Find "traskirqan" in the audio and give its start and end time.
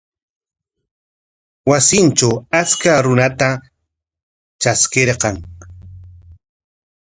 4.59-5.35